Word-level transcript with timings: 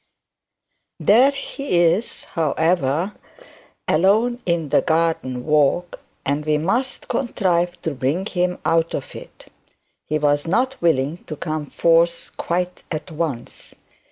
There 0.99 1.29
he 1.29 1.77
is, 1.79 2.23
however, 2.23 3.13
alone 3.87 4.41
on 4.47 4.69
the 4.69 4.81
garden 4.81 5.45
walk, 5.45 5.99
and 6.25 6.43
we 6.43 6.57
must 6.57 7.07
contrive 7.07 7.79
to 7.83 7.91
bring 7.93 8.25
him 8.25 8.57
out 8.65 8.95
of 8.95 9.15
it. 9.15 9.51
He 10.07 10.17
was 10.17 10.47
not 10.47 10.81
willing 10.81 11.17
to 11.25 11.35
come 11.35 11.67
forth 11.67 12.31
quite 12.35 12.81
at 12.89 13.11
once. 13.11 13.75